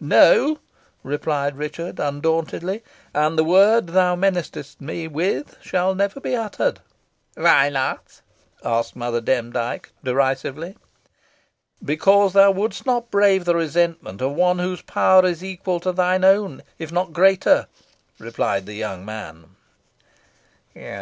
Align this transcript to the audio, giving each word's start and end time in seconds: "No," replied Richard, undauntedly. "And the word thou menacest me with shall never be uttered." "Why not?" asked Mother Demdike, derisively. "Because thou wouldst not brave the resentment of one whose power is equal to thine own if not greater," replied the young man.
"No," 0.00 0.58
replied 1.02 1.58
Richard, 1.58 2.00
undauntedly. 2.00 2.82
"And 3.12 3.36
the 3.38 3.44
word 3.44 3.88
thou 3.88 4.16
menacest 4.16 4.80
me 4.80 5.06
with 5.06 5.58
shall 5.60 5.94
never 5.94 6.18
be 6.18 6.34
uttered." 6.34 6.80
"Why 7.34 7.68
not?" 7.68 8.22
asked 8.64 8.96
Mother 8.96 9.20
Demdike, 9.20 9.92
derisively. 10.02 10.78
"Because 11.84 12.32
thou 12.32 12.52
wouldst 12.52 12.86
not 12.86 13.10
brave 13.10 13.44
the 13.44 13.54
resentment 13.54 14.22
of 14.22 14.32
one 14.32 14.60
whose 14.60 14.80
power 14.80 15.26
is 15.26 15.44
equal 15.44 15.78
to 15.80 15.92
thine 15.92 16.24
own 16.24 16.62
if 16.78 16.90
not 16.90 17.12
greater," 17.12 17.66
replied 18.18 18.64
the 18.64 18.72
young 18.72 19.04
man. 19.04 19.56